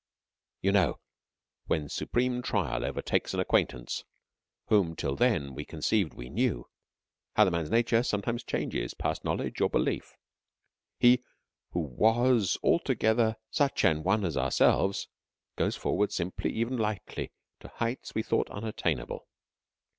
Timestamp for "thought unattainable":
18.23-19.27